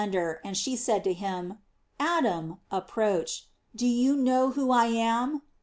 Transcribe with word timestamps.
dor, 0.09 0.41
and 0.43 0.57
she 0.57 0.75
said 0.75 1.03
to 1.03 1.13
him: 1.13 1.59
"Adam, 1.99 2.57
approach; 2.71 3.45
do 3.75 3.85
you 3.85 4.15
know 4.15 4.49
who 4.49 4.71
I 4.71 4.87
am?" 4.87 5.43